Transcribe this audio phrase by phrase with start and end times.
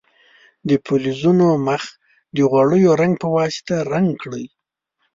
[0.67, 1.83] د فلزونو مخ
[2.35, 4.45] د غوړیو رنګ په واسطه رنګ کړئ.